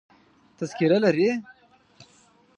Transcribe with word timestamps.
تذکره 0.57 0.97
لرې؟ 1.03 1.31